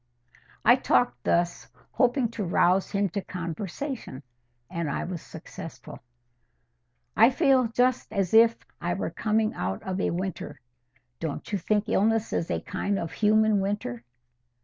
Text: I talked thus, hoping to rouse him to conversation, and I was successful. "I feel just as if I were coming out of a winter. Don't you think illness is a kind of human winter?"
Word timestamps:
I 0.65 0.77
talked 0.77 1.25
thus, 1.25 1.67
hoping 1.91 2.29
to 2.31 2.43
rouse 2.43 2.89
him 2.89 3.07
to 3.09 3.21
conversation, 3.21 4.23
and 4.67 4.89
I 4.89 5.03
was 5.03 5.21
successful. 5.21 5.99
"I 7.15 7.29
feel 7.29 7.67
just 7.67 8.11
as 8.11 8.33
if 8.33 8.57
I 8.81 8.95
were 8.95 9.11
coming 9.11 9.53
out 9.53 9.83
of 9.83 10.01
a 10.01 10.09
winter. 10.09 10.59
Don't 11.19 11.51
you 11.51 11.59
think 11.59 11.87
illness 11.87 12.33
is 12.33 12.49
a 12.49 12.61
kind 12.61 12.97
of 12.97 13.11
human 13.11 13.59
winter?" 13.59 14.03